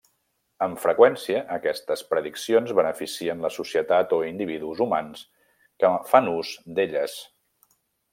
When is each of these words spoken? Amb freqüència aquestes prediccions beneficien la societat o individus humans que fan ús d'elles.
Amb 0.67 0.79
freqüència 0.83 1.41
aquestes 1.57 2.01
prediccions 2.13 2.73
beneficien 2.79 3.43
la 3.47 3.51
societat 3.57 4.15
o 4.17 4.19
individus 4.31 4.81
humans 4.87 5.23
que 5.85 5.93
fan 6.13 6.31
ús 6.37 6.55
d'elles. 6.79 7.19